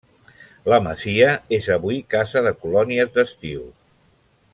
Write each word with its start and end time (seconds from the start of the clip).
La 0.71 0.77
masia 0.85 1.27
és 1.59 1.67
avui 1.75 1.99
casa 2.15 2.43
de 2.47 2.53
colònies 2.65 3.13
d'estiu. 3.19 3.67